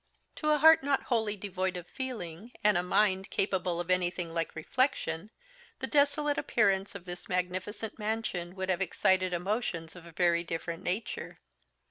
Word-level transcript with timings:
To 0.37 0.49
a 0.49 0.57
heart 0.57 0.81
not 0.81 1.03
wholly 1.03 1.37
devoid 1.37 1.77
of 1.77 1.85
feeling, 1.85 2.53
and 2.63 2.75
a 2.75 2.81
mind 2.81 3.29
capable 3.29 3.79
of 3.79 3.91
anything 3.91 4.33
like 4.33 4.55
reflection, 4.55 5.29
the 5.77 5.85
desolate 5.85 6.39
appearance 6.39 6.95
of 6.95 7.05
this 7.05 7.29
magnificent 7.29 7.99
mansion 7.99 8.55
would 8.55 8.69
have 8.71 8.81
excited 8.81 9.31
emotions 9.31 9.95
of 9.95 10.07
a 10.07 10.11
very 10.11 10.43
different 10.43 10.81
nature. 10.81 11.37